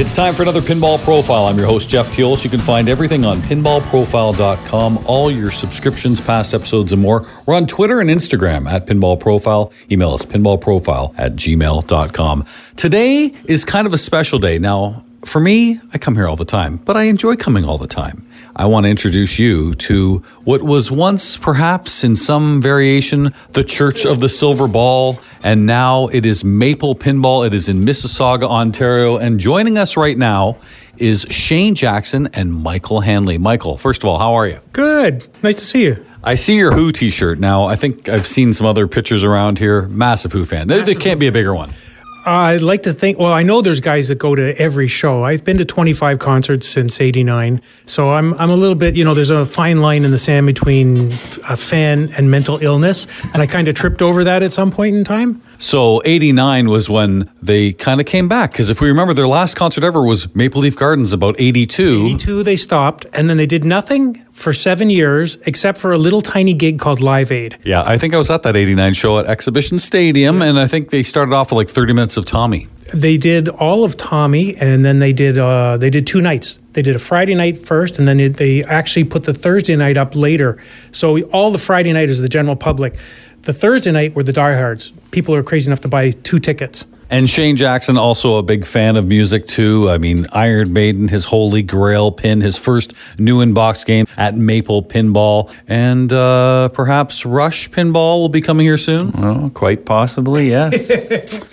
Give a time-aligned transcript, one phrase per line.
[0.00, 1.44] It's time for another Pinball Profile.
[1.44, 2.42] I'm your host, Jeff Teolis.
[2.42, 7.28] You can find everything on pinballprofile.com, all your subscriptions, past episodes, and more.
[7.44, 9.70] We're on Twitter and Instagram at Pinball Profile.
[9.90, 12.46] Email us pinballprofile at gmail.com.
[12.76, 14.58] Today is kind of a special day.
[14.58, 17.86] Now, for me, I come here all the time, but I enjoy coming all the
[17.86, 18.26] time.
[18.60, 24.04] I want to introduce you to what was once, perhaps in some variation, the Church
[24.04, 27.46] of the Silver Ball, and now it is Maple Pinball.
[27.46, 30.58] It is in Mississauga, Ontario, and joining us right now
[30.98, 33.38] is Shane Jackson and Michael Hanley.
[33.38, 34.60] Michael, first of all, how are you?
[34.74, 35.26] Good.
[35.42, 36.04] Nice to see you.
[36.22, 37.64] I see your Who T-shirt now.
[37.64, 39.88] I think I've seen some other pictures around here.
[39.88, 40.68] Massive Who fan.
[40.68, 41.72] There, there can't be a bigger one.
[42.26, 45.24] I'd like to think, well, I know there's guys that go to every show.
[45.24, 47.62] I've been to 25 concerts since 89.
[47.86, 50.46] So I'm, I'm a little bit, you know, there's a fine line in the sand
[50.46, 51.12] between
[51.48, 53.06] a fan and mental illness.
[53.32, 55.42] And I kind of tripped over that at some point in time.
[55.60, 58.52] So 89 was when they kind of came back.
[58.52, 62.06] Because if we remember, their last concert ever was Maple Leaf Gardens about 82.
[62.06, 63.04] 82, they stopped.
[63.12, 67.00] And then they did nothing for seven years except for a little tiny gig called
[67.00, 67.58] Live Aid.
[67.62, 70.40] Yeah, I think I was at that 89 show at Exhibition Stadium.
[70.40, 72.66] And I think they started off with like 30 minutes of Tommy.
[72.92, 76.58] They did all of Tommy, and then they did uh, they did two nights.
[76.72, 79.96] They did a Friday night first, and then it, they actually put the Thursday night
[79.96, 80.60] up later.
[80.90, 82.94] So all the Friday night is the general public.
[83.42, 84.92] The Thursday night were the diehards.
[85.12, 86.86] People are crazy enough to buy two tickets.
[87.08, 89.88] And Shane Jackson, also a big fan of music too.
[89.90, 94.36] I mean, Iron Maiden, his Holy Grail pin, his first new in box game at
[94.36, 99.10] Maple Pinball, and uh, perhaps Rush Pinball will be coming here soon.
[99.10, 100.92] Well, quite possibly, yes.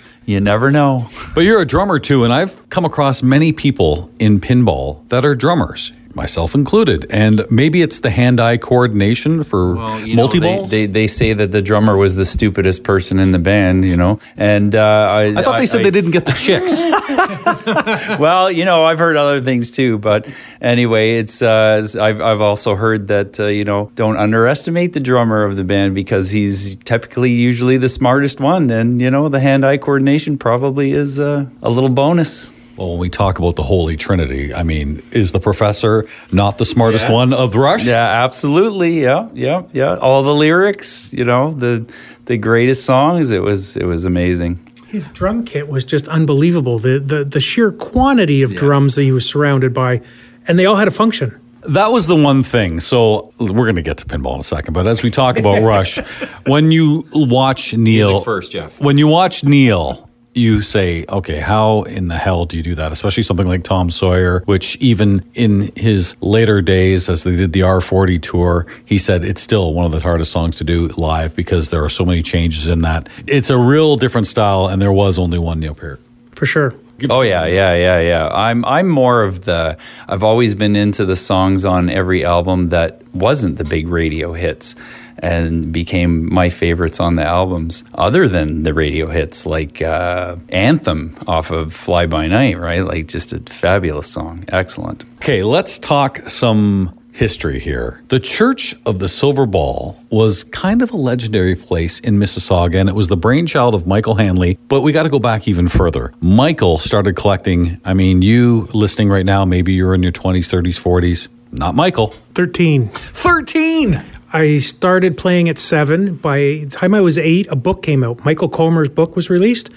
[0.26, 1.08] you never know.
[1.34, 5.34] But you're a drummer too, and I've come across many people in pinball that are
[5.34, 5.90] drummers.
[6.14, 10.70] Myself included, and maybe it's the hand-eye coordination for multi they, balls.
[10.70, 14.18] they, they say that the drummer was the stupidest person in the band, you know,
[14.36, 16.80] and uh, I, I thought they said they didn't get the chicks.
[18.18, 20.26] well, you know, I've heard other things too, but
[20.60, 25.44] anyway, it's uh, I've I've also heard that uh, you know don't underestimate the drummer
[25.44, 29.78] of the band because he's typically usually the smartest one, and you know the hand-eye
[29.78, 32.57] coordination probably is uh, a little bonus.
[32.78, 36.64] Well, when we talk about the Holy Trinity, I mean, is the professor not the
[36.64, 37.12] smartest Yeah.
[37.12, 37.84] one of Rush?
[37.86, 39.02] Yeah, absolutely.
[39.02, 39.96] Yeah, yeah, yeah.
[39.96, 41.84] All the lyrics, you know, the
[42.26, 43.32] the greatest songs.
[43.32, 44.58] It was it was amazing.
[44.86, 46.78] His drum kit was just unbelievable.
[46.78, 50.00] The the, the sheer quantity of drums that he was surrounded by,
[50.46, 51.38] and they all had a function.
[51.68, 52.78] That was the one thing.
[52.80, 55.60] So we're going to get to pinball in a second, but as we talk about
[55.74, 55.98] Rush,
[56.46, 58.80] when you watch Neil Music first, Jeff.
[58.80, 60.07] When you watch Neil,
[60.38, 62.92] you say, okay, how in the hell do you do that?
[62.92, 67.60] Especially something like Tom Sawyer, which even in his later days, as they did the
[67.60, 71.70] R40 tour, he said it's still one of the hardest songs to do live because
[71.70, 73.08] there are so many changes in that.
[73.26, 76.00] It's a real different style, and there was only one Neil Peart.
[76.34, 76.74] For sure.
[77.08, 78.28] Oh yeah, yeah, yeah, yeah.
[78.28, 79.78] I'm I'm more of the.
[80.08, 84.74] I've always been into the songs on every album that wasn't the big radio hits,
[85.18, 87.84] and became my favorites on the albums.
[87.94, 92.84] Other than the radio hits, like uh, Anthem off of Fly By Night, right?
[92.84, 95.04] Like just a fabulous song, excellent.
[95.16, 98.00] Okay, let's talk some history here.
[98.08, 102.88] The Church of the Silver Ball was kind of a legendary place in Mississauga, and
[102.88, 104.56] it was the brainchild of Michael Hanley.
[104.68, 106.14] But we got to go back even further.
[106.20, 107.80] Michael started collecting.
[107.84, 111.28] I mean, you listening right now, maybe you're in your 20s, 30s, 40s.
[111.50, 112.08] Not Michael.
[112.34, 112.88] 13.
[112.88, 114.17] 13!
[114.32, 116.16] I started playing at seven.
[116.16, 118.24] By the time I was eight, a book came out.
[118.24, 119.70] Michael Colmer's book was released.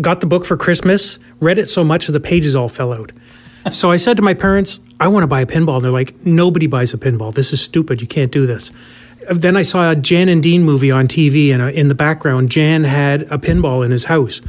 [0.00, 3.12] Got the book for Christmas, read it so much that the pages all fell out.
[3.70, 5.76] so I said to my parents, I want to buy a pinball.
[5.76, 7.34] And they're like, nobody buys a pinball.
[7.34, 8.00] This is stupid.
[8.00, 8.70] You can't do this.
[9.30, 12.50] Then I saw a Jan and Dean movie on TV, and uh, in the background,
[12.50, 14.40] Jan had a pinball in his house.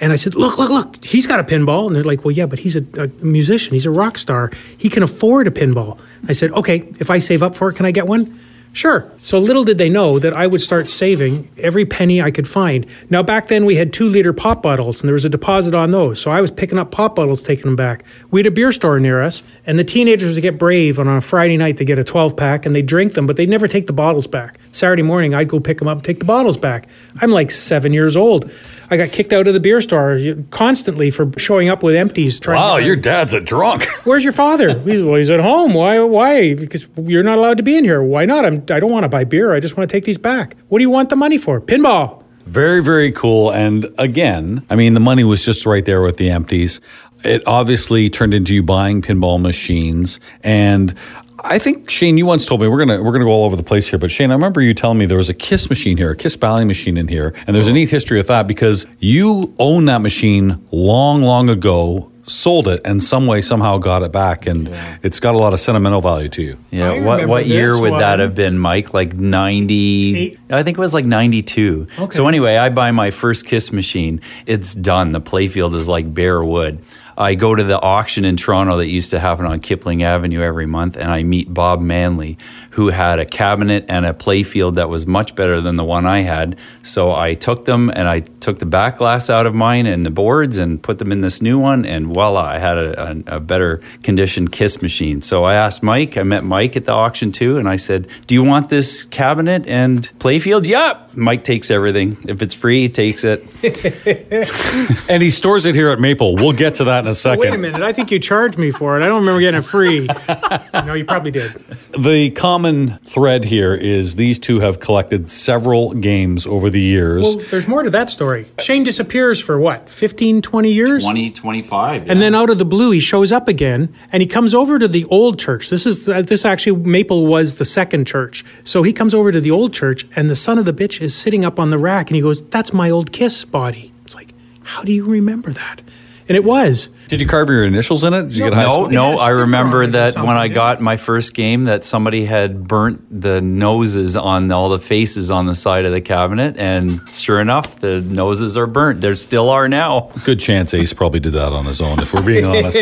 [0.00, 1.88] And I said, Look, look, look, he's got a pinball.
[1.88, 3.72] And they're like, Well, yeah, but he's a, a musician.
[3.74, 4.52] He's a rock star.
[4.76, 5.98] He can afford a pinball.
[6.28, 8.38] I said, Okay, if I save up for it, can I get one?
[8.72, 9.10] Sure.
[9.18, 12.86] So little did they know that I would start saving every penny I could find.
[13.10, 15.90] Now, back then we had two liter pop bottles and there was a deposit on
[15.90, 16.20] those.
[16.20, 18.04] So I was picking up pop bottles, taking them back.
[18.30, 20.98] We had a beer store near us, and the teenagers would get brave.
[20.98, 23.36] And on a Friday night, they get a 12 pack and they drink them, but
[23.36, 24.58] they'd never take the bottles back.
[24.70, 26.88] Saturday morning, I'd go pick them up and take the bottles back.
[27.20, 28.50] I'm like seven years old.
[28.90, 30.18] I got kicked out of the beer store
[30.50, 32.38] constantly for showing up with empties.
[32.40, 33.84] Trying Wow, your dad's a drunk.
[34.04, 34.78] Where's your father?
[34.88, 35.74] He's, well, he's at home.
[35.74, 36.00] Why?
[36.00, 36.54] Why?
[36.54, 38.02] Because you're not allowed to be in here.
[38.02, 38.46] Why not?
[38.46, 39.52] I'm, I don't want to buy beer.
[39.52, 40.56] I just want to take these back.
[40.68, 41.60] What do you want the money for?
[41.60, 42.22] Pinball.
[42.46, 43.50] Very, very cool.
[43.50, 46.80] And again, I mean, the money was just right there with the empties.
[47.24, 50.18] It obviously turned into you buying pinball machines.
[50.42, 50.94] And
[51.40, 53.62] I think Shane, you once told me we're gonna we're gonna go all over the
[53.62, 56.10] place here, but Shane, I remember you telling me there was a Kiss machine here,
[56.10, 59.54] a Kiss Bally machine in here, and there's a neat history with that because you
[59.58, 62.10] own that machine long, long ago.
[62.28, 64.70] Sold it and some way somehow got it back, and
[65.02, 66.58] it's got a lot of sentimental value to you.
[66.70, 68.94] Yeah, what what year this would that have been, Mike?
[68.94, 70.16] Like ninety?
[70.18, 70.40] Eight.
[70.50, 71.88] I think it was like ninety two.
[71.98, 72.14] Okay.
[72.14, 74.20] So anyway, I buy my first Kiss machine.
[74.46, 75.12] It's done.
[75.12, 76.80] The playfield is like bare wood.
[77.16, 80.66] I go to the auction in Toronto that used to happen on Kipling Avenue every
[80.66, 82.38] month, and I meet Bob Manley,
[82.78, 86.20] who had a cabinet and a playfield that was much better than the one I
[86.20, 86.56] had.
[86.84, 90.10] So I took them and I took the back glass out of mine and the
[90.10, 93.40] boards and put them in this new one, and voila, I had a, a, a
[93.40, 95.20] better conditioned Kiss machine.
[95.22, 98.36] So I asked Mike, I met Mike at the auction too, and I said, Do
[98.36, 100.64] you want this cabinet and playfield?
[100.64, 101.04] Yeah.
[101.16, 102.16] Mike takes everything.
[102.28, 103.44] If it's free, he takes it.
[105.08, 106.36] And he stores it here at Maple.
[106.36, 107.40] We'll get to that in a second.
[107.40, 107.82] Wait a minute.
[107.82, 109.02] I think you charged me for it.
[109.02, 110.06] I don't remember getting it free.
[110.74, 111.54] no, you probably did.
[111.96, 117.22] The common thread here is these two have collected several games over the years.
[117.22, 118.46] Well, there's more to that story.
[118.58, 121.02] Shane disappears for what, 15, 20 years?
[121.02, 122.10] 20, 25.
[122.10, 124.86] And then out of the blue, he shows up again, and he comes over to
[124.86, 125.70] the old church.
[125.70, 129.40] This is uh, this actually Maple was the second church, so he comes over to
[129.40, 132.10] the old church, and the son of the bitch is sitting up on the rack,
[132.10, 135.82] and he goes, "That's my old Kiss body." It's like, how do you remember that?
[136.28, 136.90] And it was.
[137.08, 138.24] Did you carve your initials in it?
[138.24, 138.88] Did you get high No, school?
[138.90, 139.10] no.
[139.12, 140.54] had a I remember on it or that when I yeah.
[140.54, 145.46] got my first game, that somebody had burnt the noses on all the faces on
[145.46, 149.00] the side of the cabinet, and sure enough, the noses are burnt.
[149.00, 150.10] There still are now.
[150.24, 152.76] Good chance Ace probably did that on his own, if we're being honest.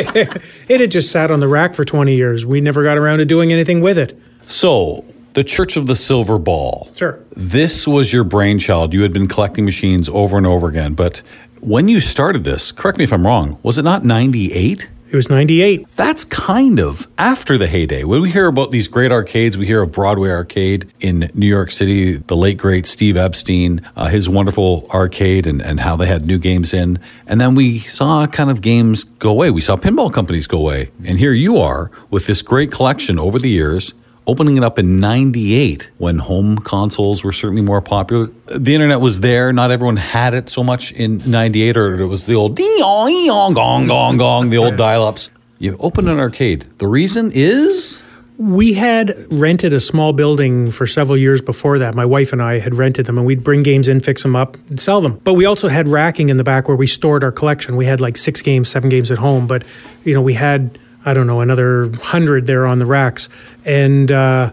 [0.69, 2.45] It had just sat on the rack for 20 years.
[2.45, 4.19] We never got around to doing anything with it.
[4.47, 5.05] So,
[5.35, 6.89] the Church of the Silver Ball.
[6.97, 7.21] Sure.
[7.33, 8.95] This was your brainchild.
[8.95, 10.95] You had been collecting machines over and over again.
[10.95, 11.21] But
[11.67, 14.89] when you started this, correct me if I'm wrong, was it not 98?
[15.11, 15.85] It was 98.
[15.97, 18.05] That's kind of after the heyday.
[18.05, 21.73] When we hear about these great arcades, we hear of Broadway Arcade in New York
[21.73, 26.25] City, the late great Steve Epstein, uh, his wonderful arcade, and, and how they had
[26.25, 27.01] new games in.
[27.27, 29.51] And then we saw kind of games go away.
[29.51, 30.93] We saw pinball companies go away.
[31.05, 33.93] And here you are with this great collection over the years.
[34.28, 38.28] Opening it up in 98 when home consoles were certainly more popular.
[38.46, 39.52] The internet was there.
[39.52, 43.87] Not everyone had it so much in 98, or it was the old ee-yong, gong,
[43.87, 45.31] gong, gong, the old dial ups.
[45.58, 46.67] You open an arcade.
[46.78, 48.02] The reason is
[48.38, 51.94] We had rented a small building for several years before that.
[51.94, 54.58] My wife and I had rented them, and we'd bring games in, fix them up,
[54.69, 55.19] and sell them.
[55.25, 57.76] But we also had racking in the back where we stored our collection.
[57.76, 59.62] We had like six games, seven games at home, but
[60.05, 63.29] you know we had I don't know another hundred there on the racks,
[63.64, 64.50] and uh,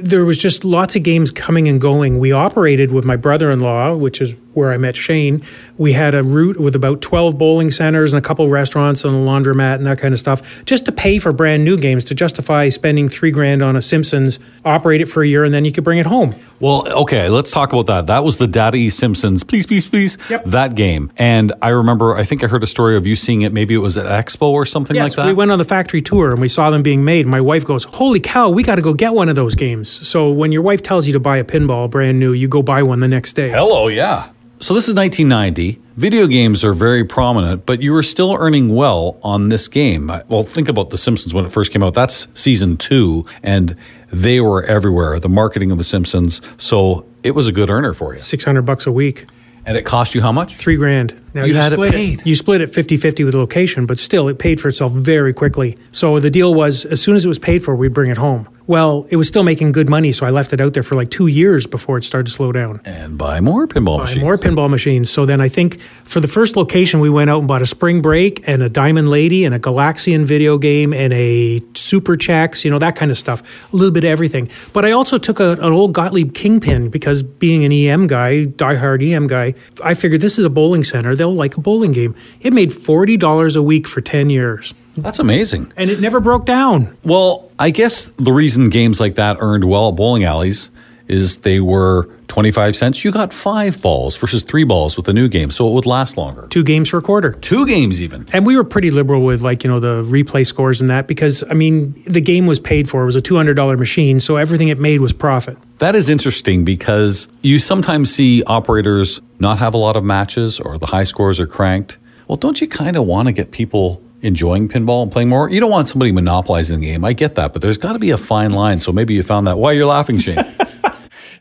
[0.00, 2.18] there was just lots of games coming and going.
[2.18, 5.42] We operated with my brother-in-law, which is where I met Shane.
[5.78, 9.18] We had a route with about 12 bowling centers and a couple restaurants and a
[9.18, 12.68] laundromat and that kind of stuff, just to pay for brand new games to justify
[12.68, 15.84] spending three grand on a Simpsons, operate it for a year, and then you could
[15.84, 16.34] bring it home.
[16.60, 18.06] Well, okay, let's talk about that.
[18.08, 20.44] That was the Data East Simpsons, please, please, please, Yep.
[20.46, 21.12] that game.
[21.16, 23.52] And I remember, I think I heard a story of you seeing it.
[23.52, 25.26] Maybe it was at Expo or something Yes, like that.
[25.26, 27.26] we went on the factory tour and we saw them being made.
[27.28, 30.28] My wife goes, "Holy cow, we got to go get one of those games." So
[30.30, 32.98] when your wife tells you to buy a pinball brand new, you go buy one
[32.98, 33.50] the next day.
[33.50, 34.24] Hello, yeah.
[34.60, 35.80] So this is 1990.
[35.96, 40.10] Video games are very prominent, but you were still earning well on this game.
[40.26, 41.94] Well, think about The Simpsons when it first came out.
[41.94, 43.76] That's season two, and
[44.12, 45.20] they were everywhere.
[45.20, 46.40] The marketing of The Simpsons.
[46.56, 48.18] So it was a good earner for you.
[48.18, 49.26] 600 bucks a week.
[49.64, 50.56] And it cost you how much?
[50.56, 51.14] Three grand.
[51.38, 52.22] Now You had it paid.
[52.24, 55.32] You split it 50 50 with the location, but still, it paid for itself very
[55.32, 55.78] quickly.
[55.92, 58.48] So the deal was as soon as it was paid for, we'd bring it home.
[58.66, 61.10] Well, it was still making good money, so I left it out there for like
[61.10, 62.82] two years before it started to slow down.
[62.84, 64.22] And buy more pinball Buy machines.
[64.22, 65.08] more pinball machines.
[65.08, 68.02] So then I think for the first location, we went out and bought a Spring
[68.02, 72.70] Break and a Diamond Lady and a Galaxian video game and a Super Chexx, you
[72.70, 73.72] know, that kind of stuff.
[73.72, 74.50] A little bit of everything.
[74.74, 79.02] But I also took a, an old Gottlieb Kingpin because being an EM guy, diehard
[79.02, 81.16] EM guy, I figured this is a bowling center.
[81.16, 82.14] They'll like a bowling game.
[82.40, 84.74] It made $40 a week for 10 years.
[84.96, 85.72] That's amazing.
[85.76, 86.96] And it never broke down.
[87.04, 90.70] Well, I guess the reason games like that earned well at bowling alleys
[91.08, 93.04] is they were 25 cents.
[93.04, 96.16] You got five balls versus three balls with the new game, so it would last
[96.16, 96.46] longer.
[96.48, 97.32] Two games for a quarter.
[97.32, 98.28] Two games, even.
[98.32, 101.42] And we were pretty liberal with like, you know, the replay scores and that because,
[101.50, 103.02] I mean, the game was paid for.
[103.02, 104.20] It was a $200 machine.
[104.20, 105.58] So everything it made was profit.
[105.78, 110.78] That is interesting because you sometimes see operators not have a lot of matches or
[110.78, 111.98] the high scores are cranked.
[112.26, 115.48] Well, don't you kind of want to get people enjoying pinball and playing more?
[115.48, 117.04] You don't want somebody monopolizing the game.
[117.04, 118.80] I get that, but there's got to be a fine line.
[118.80, 119.58] So maybe you found that.
[119.58, 120.44] Why you're laughing, Shane?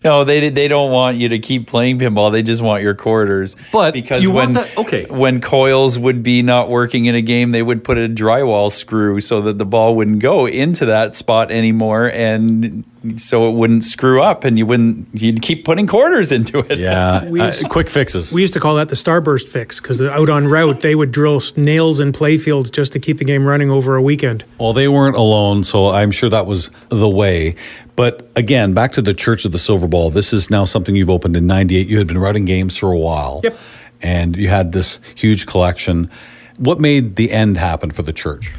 [0.03, 2.31] No, they they don't want you to keep playing pinball.
[2.31, 3.55] They just want your quarters.
[3.71, 5.05] But because you when want that- okay.
[5.09, 9.19] when coils would be not working in a game, they would put a drywall screw
[9.19, 12.83] so that the ball wouldn't go into that spot anymore, and
[13.15, 16.77] so it wouldn't screw up, and you wouldn't you'd keep putting quarters into it.
[16.79, 18.31] Yeah, uh, quick fixes.
[18.31, 21.41] We used to call that the starburst fix because out on route they would drill
[21.55, 24.43] nails in playfields just to keep the game running over a weekend.
[24.59, 27.55] Well, they weren't alone, so I'm sure that was the way.
[27.97, 30.11] But again, back to the Church of the Silver Ball.
[30.11, 31.87] This is now something you've opened in '98.
[31.87, 33.41] You had been running games for a while.
[33.43, 33.57] Yep.
[34.01, 36.09] And you had this huge collection.
[36.57, 38.53] What made the end happen for the church?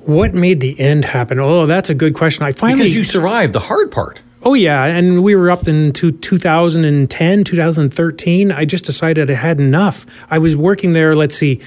[0.00, 1.38] What made the end happen?
[1.38, 2.44] Oh, that's a good question.
[2.44, 4.20] I finally Because you survived the hard part.
[4.42, 8.52] Oh yeah, and we were up into 2010, 2013.
[8.52, 10.04] I just decided I had enough.
[10.30, 11.14] I was working there.
[11.14, 11.60] Let's see,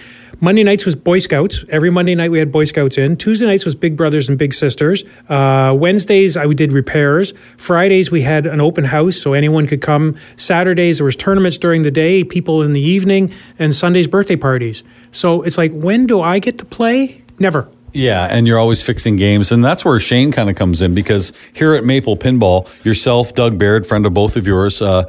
[0.43, 1.63] Monday nights was Boy Scouts.
[1.69, 3.15] Every Monday night we had Boy Scouts in.
[3.15, 5.03] Tuesday nights was Big Brothers and Big Sisters.
[5.29, 7.35] Uh, Wednesdays I did repairs.
[7.57, 10.17] Fridays we had an open house so anyone could come.
[10.37, 14.83] Saturdays there was tournaments during the day, people in the evening, and Sundays birthday parties.
[15.11, 17.21] So it's like, when do I get to play?
[17.37, 17.69] Never.
[17.93, 21.33] Yeah, and you're always fixing games, and that's where Shane kind of comes in because
[21.53, 25.03] here at Maple Pinball, yourself, Doug Baird, friend of both of yours, uh,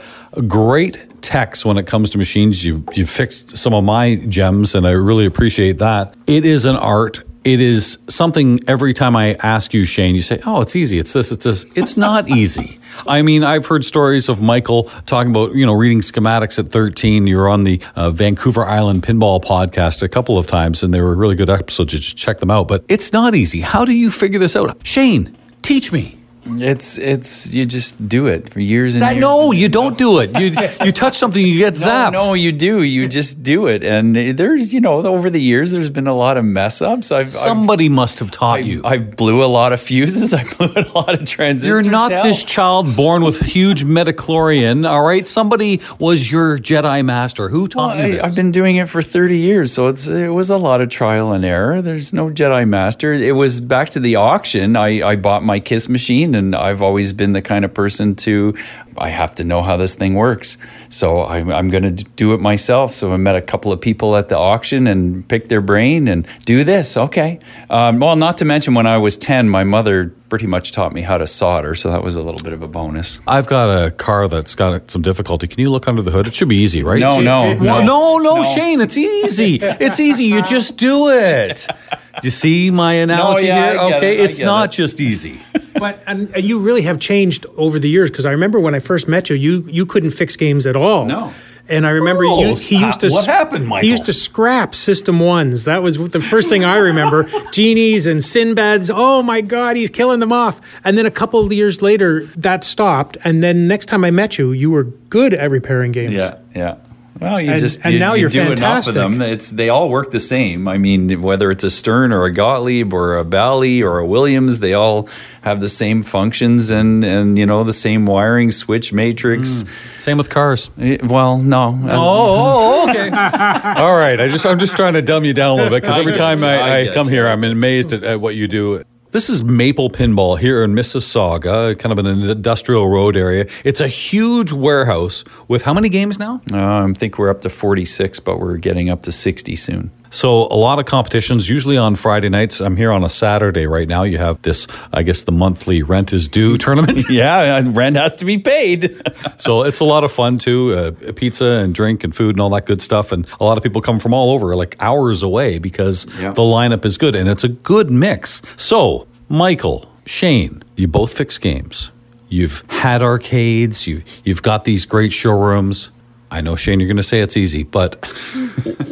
[0.47, 2.65] great techs when it comes to machines.
[2.65, 6.15] You you fixed some of my gems, and I really appreciate that.
[6.27, 7.23] It is an art.
[7.45, 11.01] It is something every time I ask you, Shane, you say, Oh, it's easy.
[11.01, 11.67] It's this, it's this.
[11.75, 12.79] It's not easy.
[13.07, 17.27] I mean, I've heard stories of Michael talking about, you know, reading schematics at 13.
[17.27, 21.01] You were on the uh, Vancouver Island Pinball podcast a couple of times, and they
[21.01, 21.93] were really good episodes.
[21.93, 22.69] You check them out.
[22.69, 23.61] But it's not easy.
[23.61, 24.87] How do you figure this out?
[24.87, 26.22] Shane, teach me.
[26.45, 29.21] It's it's you just do it for years and That, years.
[29.21, 30.37] no, and- you don't do it.
[30.39, 30.53] You
[30.85, 32.13] you touch something, you get zapped.
[32.13, 32.83] no, you do.
[32.83, 36.37] You just do it, and there's you know over the years there's been a lot
[36.37, 37.13] of mess ups.
[37.13, 38.83] I've Somebody must have taught I've, you.
[38.85, 40.35] I blew a lot of fuses.
[40.41, 41.87] I blew a lot of transistors.
[41.87, 45.29] You're not this child born with huge midi-chlorian, all right?
[45.29, 47.49] Somebody was your Jedi master.
[47.51, 48.23] Who taught Well, you I, this?
[48.27, 51.33] I've been doing it for 30 years, so it's it was a lot of trial
[51.33, 51.81] and error.
[51.83, 53.13] There's no Jedi Master.
[53.13, 54.75] It was back to the auction.
[54.77, 58.55] I, I bought my Kiss machine, and I've always been the kind of person to
[58.99, 60.59] I have to know how this thing works.
[60.91, 62.93] So I'm, I'm going to do it myself.
[62.93, 66.27] So I met a couple of people at the auction and picked their brain and
[66.45, 66.95] do this.
[66.97, 67.39] Okay.
[67.71, 71.01] Um, well, not to mention when I was 10, my mother pretty much taught me
[71.03, 73.21] how to solder, so that was a little bit of a bonus.
[73.27, 75.47] I've got a car that's got some difficulty.
[75.47, 76.27] Can you look under the hood?
[76.27, 77.01] It should be easy, right?
[77.01, 78.19] No, no, Well, no.
[78.19, 78.81] no, no, Shane.
[78.81, 79.59] It's easy.
[79.63, 80.25] It's easy.
[80.25, 81.67] You just do it.
[82.21, 83.81] Do you see my analogy yeah, here?
[83.97, 84.77] Okay, it, it's not it.
[84.77, 85.41] just easy.
[85.75, 88.79] But and, and you really have changed over the years because I remember when I
[88.79, 91.07] first met you, you you couldn't fix games at all.
[91.07, 91.33] No.
[91.69, 93.09] And I remember Oh, you, he used to.
[93.09, 93.85] what happened, Michael?
[93.85, 95.65] He used to scrap System Ones.
[95.65, 97.25] That was the first thing I remember.
[97.53, 98.93] Genies and Sinbads.
[98.95, 100.61] Oh my God, he's killing them off.
[100.85, 103.17] And then a couple of years later, that stopped.
[103.25, 106.15] And then next time I met you, you were good at repairing games.
[106.15, 106.77] Yeah, yeah.
[107.23, 109.23] Well, you And- just and you, now you you're do enough of them.
[109.23, 110.67] It's they all work the same.
[110.67, 114.59] I mean, whether it's a Stern or a Gottlieb or a Bally or a Williams,
[114.59, 115.09] they all
[115.43, 119.63] have the same functions and and you know the same wiring, switch matrix.
[119.63, 120.01] Mm.
[120.01, 120.71] Same with cars.
[120.77, 121.79] Well, no.
[121.85, 123.09] Oh, oh, oh okay.
[123.81, 124.21] All right.
[124.21, 126.43] I just I'm just trying to dumb you down a little bit because every time.
[126.43, 127.15] I I, I come you.
[127.15, 128.83] here, I'm amazed at, at what you do.
[129.13, 133.47] This is Maple Pinball here in Mississauga, kind of an industrial road area.
[133.63, 136.41] It's a huge warehouse with how many games now?
[136.51, 139.91] Uh, I think we're up to 46, but we're getting up to 60 soon.
[140.13, 142.61] So a lot of competitions, usually on Friday nights.
[142.61, 144.03] I'm here on a Saturday right now.
[144.03, 147.09] You have this, I guess, the monthly rent is due tournament.
[147.09, 149.01] Yeah, rent has to be paid.
[149.39, 150.75] so it's a lot of fun too.
[150.75, 153.11] Uh, pizza and drink and food and all that good stuff.
[153.11, 156.33] And a lot of people come from all over, like hours away, because Yeah.
[156.33, 158.43] the lineup is good and it's a good mix.
[158.57, 161.91] So, Michael, Shane, you both fix games.
[162.29, 163.87] You've had arcades.
[163.87, 165.91] You you've got these great showrooms.
[166.33, 168.03] I know, Shane, you're going to say it's easy, but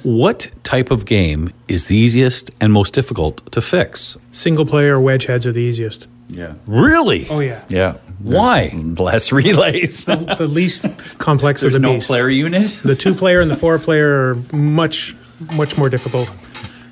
[0.04, 4.16] what type of game is the easiest and most difficult to fix?
[4.32, 6.06] Single player wedge heads are the easiest.
[6.28, 6.54] yeah.
[6.66, 7.26] Really?
[7.30, 7.64] Oh yeah.
[7.68, 7.94] Yeah.
[8.18, 8.68] Why?
[8.98, 10.04] Less relays.
[10.04, 10.86] The least
[11.18, 12.08] complex There's of the no beast.
[12.08, 12.76] player unit.
[12.84, 15.16] The two player and the four player are much,
[15.56, 16.30] much more difficult.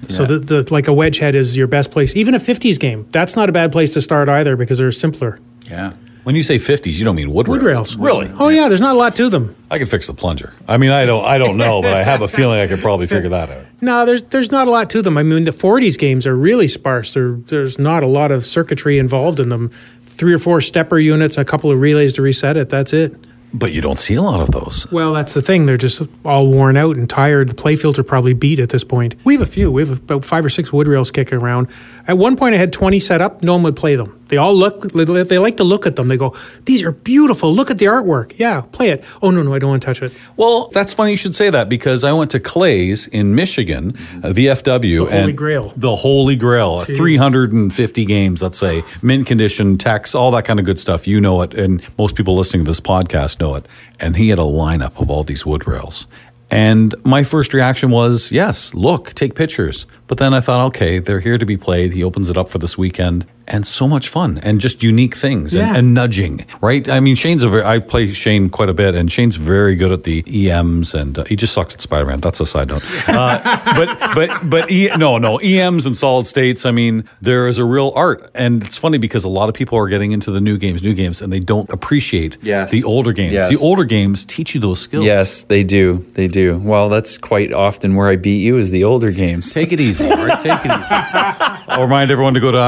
[0.09, 2.17] So the, the like a wedge head is your best place.
[2.17, 5.39] Even a 50s game, that's not a bad place to start either because they're simpler.
[5.67, 5.93] Yeah.
[6.29, 7.97] When you say 50s, you don't mean wood, Wood rails.
[7.97, 8.31] Really?
[8.39, 9.57] Oh yeah, there's not a lot to them.
[9.71, 10.53] I can fix the plunger.
[10.69, 13.07] I mean, I don't, I don't know, but I have a feeling I could probably
[13.17, 13.65] figure that out.
[13.81, 15.17] No, there's there's not a lot to them.
[15.17, 17.15] I mean, the 40s games are really sparse.
[17.15, 19.71] There, there's not a lot of circuitry involved in them.
[20.05, 22.69] Three or four stepper units, a couple of relays to reset it.
[22.69, 23.17] That's it.
[23.55, 24.87] But you don't see a lot of those.
[24.93, 25.65] Well, that's the thing.
[25.65, 27.49] They're just all worn out and tired.
[27.49, 29.15] The playfields are probably beat at this point.
[29.25, 29.73] We have a few.
[29.73, 31.69] We have about five or six wood rails kicking around.
[32.09, 33.43] At one point, I had 20 set up.
[33.43, 34.15] No one would play them.
[34.29, 36.09] They all look, they like to look at them.
[36.09, 36.35] They go,
[36.65, 37.53] These are beautiful.
[37.53, 38.39] Look at the artwork.
[38.39, 39.05] Yeah, play it.
[39.23, 40.13] Oh, no, no, I don't want to touch it.
[40.37, 44.29] Well, that's funny you should say that because I went to Clay's in Michigan, uh,
[44.29, 45.07] VFW.
[45.07, 45.73] The Holy and Grail.
[45.77, 46.85] The Holy Grail.
[46.85, 51.07] 350 games, let's say, mint condition, text, all that kind of good stuff.
[51.07, 51.55] You know it.
[51.55, 53.67] And most people listening to this podcast know it.
[54.01, 56.07] And he had a lineup of all these wood rails.
[56.51, 59.87] And my first reaction was, yes, look, take pictures.
[60.07, 61.93] But then I thought, okay, they're here to be played.
[61.93, 65.55] He opens it up for this weekend and so much fun and just unique things
[65.55, 65.77] and, Yeah.
[65.79, 66.89] and nudging, right?
[66.89, 69.91] I mean, Shane's a very, I play Shane quite a bit and Shane's very good
[69.93, 72.21] at the EMs and uh, he just sucks at Spider Man.
[72.21, 72.83] That's a side note.
[73.09, 77.59] Uh, but, but, but, e, no, no, EMs and solid states, I mean, there is
[77.59, 78.31] a real art.
[78.35, 80.95] And it's funny because a lot of people are getting into the new games, new
[80.95, 82.71] games, and they don't appreciate Yes.
[82.71, 83.33] the older games.
[83.33, 83.49] Yes.
[83.49, 85.05] The older games teach you those skills.
[85.05, 86.05] Yes, they do.
[86.15, 86.59] They do.
[86.59, 89.53] Well, that's quite often where I beat you is the older games.
[89.53, 90.39] Take it easy, right?
[90.41, 90.95] Take it easy.
[91.69, 92.59] I'll remind everyone to go to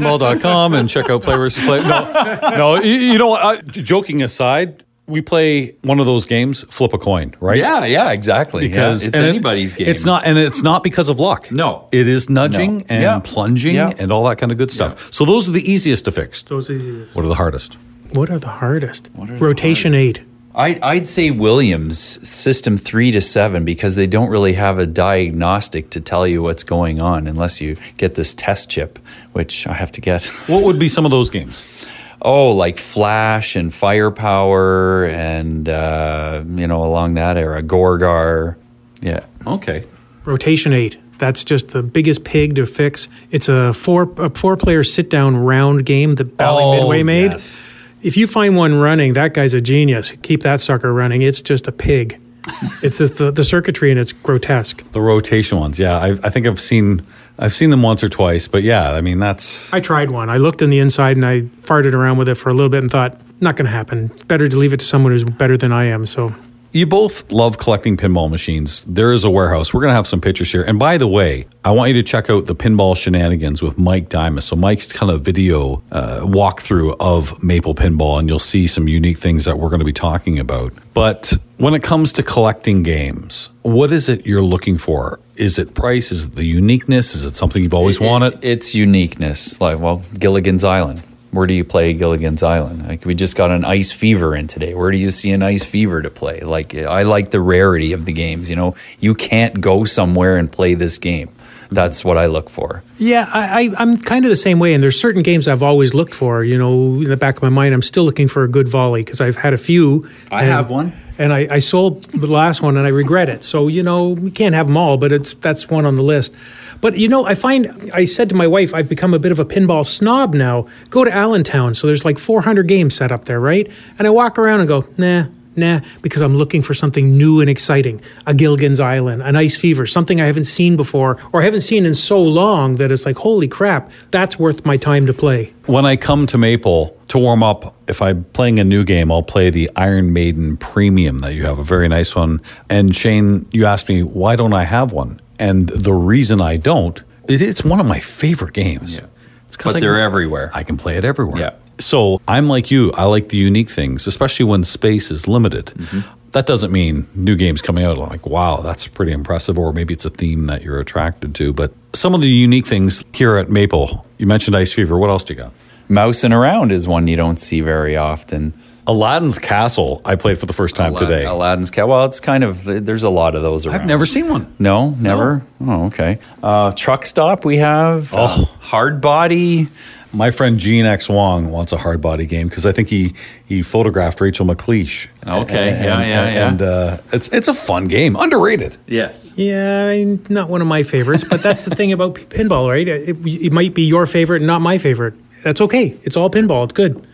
[0.00, 1.80] ifpapinball.com and check out Play versus Play.
[1.82, 3.42] No, no, you, you know what?
[3.42, 7.58] Uh, joking aside, we play one of those games, flip a coin, right?
[7.58, 8.68] Yeah, yeah, exactly.
[8.68, 9.88] Because Yeah, it's and it- anybody's game.
[9.88, 11.50] It's not, and it's not because of luck.
[11.50, 11.88] No.
[11.92, 12.84] it is nudging No.
[12.88, 13.18] and Yeah.
[13.20, 13.92] plunging Yeah.
[13.98, 15.08] and all that kind of good stuff.
[15.12, 16.42] So those are the easiest to fix.
[16.42, 17.76] Those are the, What are the hardest?
[18.12, 19.10] what are the hardest?
[19.18, 20.20] are the Rotation eight.
[20.54, 25.90] I, I'd say Williams system three to seven because they don't really have a diagnostic
[25.90, 28.98] to tell you what's going on unless you get this test chip,
[29.32, 30.24] which I have to get.
[30.48, 31.86] What would be some of those games?
[32.22, 38.56] oh, like Flash and Firepower and, uh, you know, along that era, Gorgar.
[39.00, 39.24] Yeah.
[39.46, 39.86] Okay.
[40.26, 40.98] Rotation eight.
[41.18, 43.08] That's just the biggest pig to fix.
[43.30, 47.30] It's a four a four player sit down round game that Bally Oh, Midway made.
[47.32, 47.62] yes.
[48.02, 50.12] If you find one running, that guy's a genius.
[50.22, 51.22] Keep that sucker running.
[51.22, 52.20] It's just a pig.
[52.82, 54.90] it's just the, the circuitry and it's grotesque.
[54.92, 55.98] The rotation ones, yeah.
[55.98, 57.06] I, I think I've seen
[57.38, 60.30] I've seen them once or twice, but yeah, I mean that's I tried one.
[60.30, 62.82] I looked in the inside and I farted around with it for a little bit
[62.82, 64.08] and thought, not going to happen.
[64.26, 66.06] Better to leave it to someone who's better than I am.
[66.06, 66.34] So
[66.72, 68.84] You both love collecting pinball machines.
[68.84, 69.74] There is a warehouse.
[69.74, 70.62] We're going to have some pictures here.
[70.62, 74.08] And by the way, I want you to check out the pinball shenanigans with Mike
[74.08, 74.44] Dimas.
[74.44, 79.18] So Mike's kind of video uh, walkthrough of Maple Pinball, and you'll see some unique
[79.18, 80.72] things that we're going to be talking about.
[80.94, 85.18] But when it comes to collecting games, what is it you're looking for?
[85.34, 86.12] Is it price?
[86.12, 87.16] Is it the uniqueness?
[87.16, 88.38] Is it something you've always wanted?
[88.42, 89.60] It's uniqueness.
[89.60, 91.02] Like, well, Gilligan's Island.
[91.30, 92.88] Where do you play Gilligan's Island?
[92.88, 94.74] Like, we just got an Ice Fever in today.
[94.74, 96.40] Where do you see an Ice Fever to play?
[96.40, 98.50] Like, I like the rarity of the games.
[98.50, 101.30] You know, you can't go somewhere and play this game.
[101.70, 102.82] That's what I look for.
[102.98, 104.74] Yeah, I, I, I'm kind of the same way.
[104.74, 106.42] And there's certain games I've always looked for.
[106.42, 109.04] You know, in the back of my mind, I'm still looking for a good volley
[109.04, 110.08] because I've had a few.
[110.32, 110.92] I and- have one.
[111.16, 113.44] and I, I sold the last one, and I regret it.
[113.44, 116.34] So you know, we can't have them all, but it's that's one on the list.
[116.80, 119.38] But you know, I find I said to my wife, I've become a bit of
[119.38, 120.66] a pinball snob now.
[120.88, 123.70] Go to Allentown, so there's like 400 games set up there, right?
[123.98, 125.26] And I walk around and go, nah.
[125.56, 128.00] Nah, because I'm looking for something new and exciting.
[128.24, 131.96] A Gilligan's Island, an Ice Fever, something I haven't seen before or haven't seen in
[131.96, 135.52] so long that it's like, holy crap, that's worth my time to play.
[135.66, 139.24] when I come to Maple to warm up, if I'm playing a new game, I'll
[139.24, 142.40] play the Iron Maiden Premium that you have, a very nice one.
[142.70, 145.20] And Shane, you asked me, why don't I have one?
[145.40, 148.98] And the reason I don't, it, it's one of my favorite games.
[148.98, 149.06] Yeah.
[149.48, 150.50] It's 'cause But they're can- everywhere.
[150.54, 151.40] I can play it everywhere.
[151.40, 151.50] Yeah.
[151.80, 152.92] So I'm like you.
[152.92, 155.66] I like the unique things, especially when space is limited.
[155.66, 156.00] Mm-hmm.
[156.32, 160.04] That doesn't mean new games coming out like, wow, that's pretty impressive, or maybe it's
[160.04, 161.52] a theme that you're attracted to.
[161.52, 164.96] But some of the unique things here at Maple, you mentioned Ice Fever.
[164.98, 165.52] What else do you got?
[165.88, 168.52] Mousing around is one you don't see very often.
[168.90, 171.24] Aladdin's Castle, I played for the first time today.
[171.24, 171.90] Aladdin's Castle.
[171.90, 173.82] Well, it's kind of there's a lot of those around.
[173.82, 174.52] I've never seen one.
[174.58, 175.42] No, never.
[175.60, 176.18] Oh, okay.
[176.42, 177.44] Uh, truck stop.
[177.44, 178.12] We have.
[178.12, 178.24] Oh.
[178.24, 179.68] uh, hard body.
[180.12, 183.14] My friend Gene X Hwang wants a hard body game because I think he
[183.46, 185.06] he photographed Rachel McLish.
[185.24, 186.48] Okay, and, yeah, yeah, yeah.
[186.48, 188.76] And uh, it's it's a fun game, underrated.
[188.88, 189.32] Yes.
[189.36, 192.88] Yeah, I mean, not one of my favorites, but that's the thing about pinball, right?
[192.88, 195.14] It, it might be your favorite, and not my favorite.
[195.44, 195.96] That's okay.
[196.02, 196.64] It's all pinball.
[196.64, 197.06] It's good.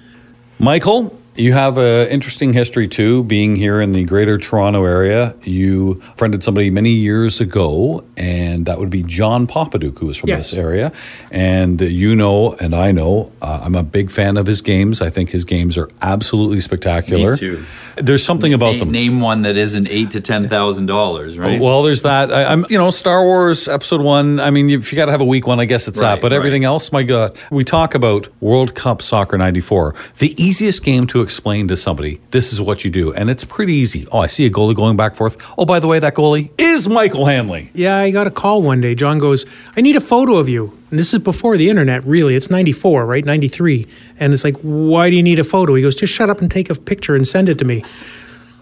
[0.59, 5.35] Michael, you have an interesting history too, being here in the greater Toronto area.
[5.43, 10.29] You friended somebody many years ago, and that would be John Popadiuk, who is from
[10.31, 10.51] Yes.
[10.51, 10.93] this area.
[11.31, 15.01] And you know, and I know, uh, I'm a big fan of his games.
[15.01, 17.33] I think his games are absolutely spectacular.
[17.33, 17.65] Me too.
[17.97, 18.91] There's something about Name, them.
[18.93, 21.61] name one that isn't eight to ten thousand dollars, right?
[21.61, 22.33] Well, there's that.
[22.33, 24.39] I, I'm, you know, Star Wars Episode One.
[24.39, 26.21] I mean, if you got to have a weak one, I guess it's Right, that.
[26.21, 26.37] But right.
[26.37, 31.23] everything else, my God, we talk about World Cup Soccer '94, the easiest game to
[31.27, 34.07] explain to somebody this is what you do, and it's pretty easy.
[34.13, 35.37] Oh, I see a goalie going back forth.
[35.59, 37.71] Oh, by the way, that goalie is Michael Hanley.
[37.75, 38.95] Yeah, I got a call one day.
[38.95, 39.45] John goes,
[39.77, 40.73] I need a photo of you.
[40.91, 42.37] And this is before the internet, really.
[42.37, 43.25] It's 94, right?
[43.25, 43.89] 93.
[44.21, 45.75] And it's like, why do you need a photo?
[45.75, 47.85] He goes, just shut up and take a picture and send it to me.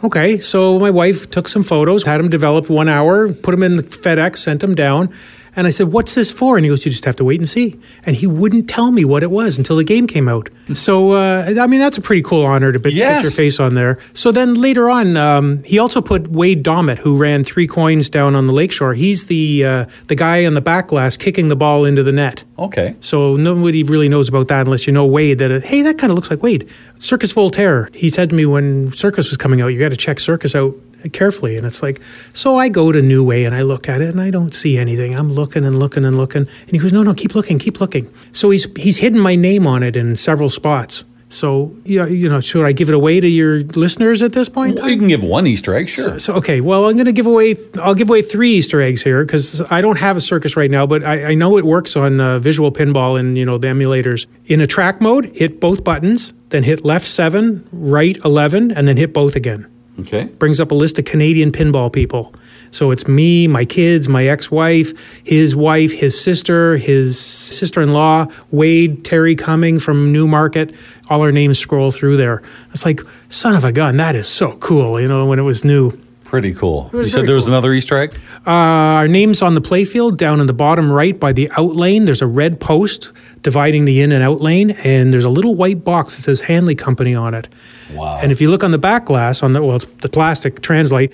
[0.03, 3.77] Okay, so my wife took some photos, had them developed one hour, put them in
[3.77, 5.14] the FedEx, sent them down.
[5.56, 6.56] And I said, What's this for?
[6.56, 7.78] And he goes, You just have to wait and see.
[8.04, 10.48] And he wouldn't tell me what it was until the game came out.
[10.72, 13.22] So, uh, I mean, that's a pretty cool honor to put Yes.
[13.22, 13.98] your face on there.
[14.14, 18.34] So then later on, um, he also put Wade Dommett, who ran three coins down
[18.34, 18.94] on the lakeshore.
[18.94, 22.44] He's the, uh, the guy on the back glass kicking the ball into the net.
[22.58, 22.96] Okay.
[23.00, 25.38] So nobody really knows about that unless you know Wade.
[25.38, 26.68] That uh, hey, that kind of looks like Wade.
[26.98, 27.90] Circus Voltaire.
[27.92, 30.74] He said to me when Circus was coming out, you got to check Circus out
[31.12, 31.56] carefully.
[31.56, 32.00] And it's like,
[32.32, 34.78] so I go to New Way and I look at it and I don't see
[34.78, 35.14] anything.
[35.14, 36.42] I'm looking and looking and looking.
[36.42, 38.12] And he goes, no, no, keep looking, keep looking.
[38.32, 41.04] So he's he's hidden my name on it in several spots.
[41.34, 44.78] So yeah, you know, should I give it away to your listeners at this point?
[44.78, 46.20] Well, you can give one Easter egg, sure.
[46.20, 47.56] So okay, well, I'm going to give away.
[47.82, 50.86] I'll give away three Easter eggs here because I don't have a circus right now,
[50.86, 54.26] but I, I know it works on uh, visual pinball and you know the emulators.
[54.44, 58.96] In a track mode, hit both buttons, then hit left seven, right eleven, and then
[58.96, 59.66] hit both again.
[60.00, 60.24] Okay.
[60.24, 62.35] Brings up a list of Canadian pinball people.
[62.70, 69.37] So it's me, my kids, my ex-wife, his wife, his sister, his sister-in-law, Wade, Terry
[69.37, 70.74] Cumming from Newmarket.
[71.09, 72.42] All our names scroll through there.
[72.72, 75.00] It's like, son of a gun, that is so cool.
[75.00, 75.92] You know, when it was new.
[76.34, 76.90] Pretty cool.
[76.92, 78.18] You said there was another Easter egg?
[78.44, 82.06] Uh, our names on the playfield down in the bottom right by the out lane.
[82.06, 85.84] There's a red post dividing the in and out lane, and there's a little white
[85.84, 87.46] box that says Hanley Company on it.
[87.92, 88.18] Wow.
[88.20, 91.12] And if you look on the back glass, on the well, the plastic translite,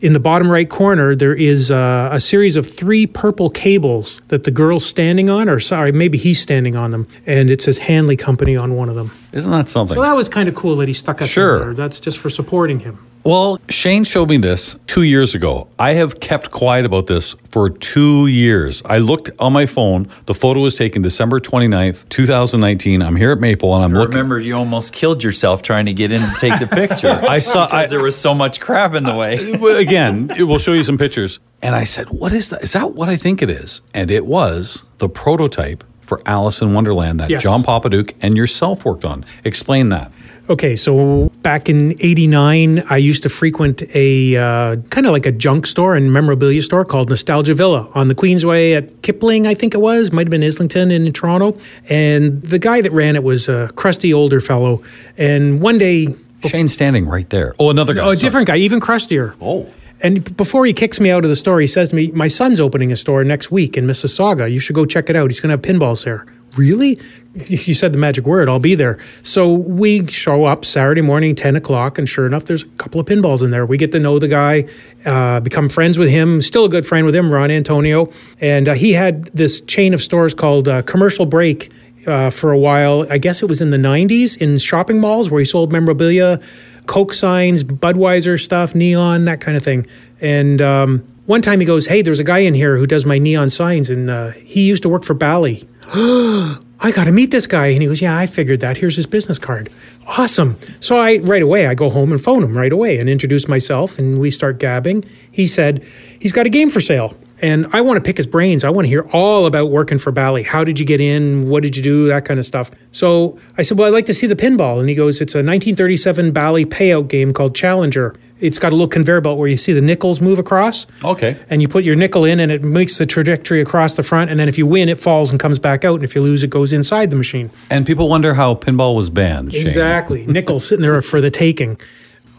[0.00, 4.44] in the bottom right corner, there is uh, a series of three purple cables that
[4.44, 8.16] the girl's standing on, or sorry, maybe he's standing on them, and it says Hanley
[8.16, 9.10] Company on one of them.
[9.32, 9.94] Isn't that something?
[9.94, 11.58] So that was kind of cool that he stuck us Sure.
[11.58, 11.74] there.
[11.74, 13.06] That's just for supporting him.
[13.24, 15.68] Well, Shane showed me this two years ago.
[15.78, 18.82] I have kept quiet about this for two years.
[18.84, 20.08] I looked on my phone.
[20.26, 23.00] The photo was taken December 29th, 2019.
[23.00, 24.16] I'm here at Maple and I'm I looking.
[24.16, 27.10] remember you almost killed yourself trying to get in to take the picture.
[27.28, 29.52] I saw- because I- there was so much crap in the way.
[29.54, 31.38] Uh, well, Again, it will show you some pictures.
[31.62, 32.64] And I said, What is that?
[32.64, 33.82] Is that what I think it is?
[33.94, 37.40] And it was the prototype for Alice in Wonderland that Yes.
[37.44, 39.24] John Popadiuk and yourself worked on.
[39.44, 40.10] Explain that.
[40.50, 45.32] Okay, so back in '89, I used to frequent a uh, kind of like a
[45.32, 49.72] junk store and memorabilia store called Nostalgia Villa on the Queensway at Kipling, I think
[49.72, 51.58] it was, might have been Islington in Toronto.
[51.88, 54.82] And the guy that ran it was a crusty older fellow.
[55.16, 57.54] And one day, Shane's standing right there.
[57.60, 58.02] Oh, another guy.
[58.02, 58.26] oh, a Sorry.
[58.26, 59.36] different guy, even crustier.
[59.40, 59.72] Oh.
[60.02, 62.60] And before he kicks me out of the store, he says to me, My son's
[62.60, 64.50] opening a store next week in Mississauga.
[64.50, 65.30] You should go check it out.
[65.30, 66.26] He's going to have pinballs there.
[66.56, 67.00] Really?
[67.46, 68.50] You said the magic word.
[68.50, 68.98] I'll be there.
[69.22, 73.06] So we show up Saturday morning, 10 o'clock, and sure enough, there's a couple of
[73.06, 73.64] pinballs in there.
[73.64, 74.66] We get to know the guy,
[75.06, 78.12] uh, become friends with him, still a good friend with him, Ron Antonio.
[78.38, 81.72] And uh, he had this chain of stores called uh, Commercial Break
[82.06, 83.06] uh, for a while.
[83.10, 86.38] I guess it was in the 90s in shopping malls where he sold memorabilia,
[86.86, 89.86] Coke signs, Budweiser stuff, neon, that kind of thing.
[90.20, 93.18] And um, one time he goes, Hey, there's a guy in here who does my
[93.18, 95.68] neon signs, and uh, he used to work for Bally.
[96.84, 97.66] I got to meet this guy.
[97.66, 98.76] And he goes, Yeah, I figured that.
[98.76, 99.70] Here's his business card.
[100.06, 100.56] Awesome.
[100.80, 103.98] So I, right away, I go home and phone him right away and introduce myself,
[103.98, 105.04] and we start gabbing.
[105.30, 105.84] He said,
[106.18, 107.16] He's got a game for sale.
[107.42, 108.62] And I want to pick his brains.
[108.64, 110.44] I want to hear all about working for Bally.
[110.44, 111.48] How did you get in?
[111.48, 112.06] What did you do?
[112.06, 112.70] That kind of stuff.
[112.92, 114.78] So I said, Well, I'd like to see the pinball.
[114.80, 118.14] And he goes, It's a 1937 Bally payout game called Challenger.
[118.40, 121.36] It's got a little conveyor belt where you see the nickels move across Okay.
[121.48, 124.40] and you put your nickel in and it makes the trajectory across the front and
[124.40, 126.50] then if you win it falls and comes back out and if you lose it
[126.50, 129.52] goes inside the machine And people wonder how pinball was banned.
[129.52, 129.62] Shane.
[129.62, 131.78] exactly nickels sitting there for the taking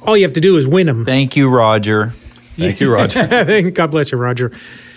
[0.01, 2.09] all you have to do is win them Thank you, Roger.
[2.57, 3.71] Thank you, Roger.
[3.71, 4.51] god bless you roger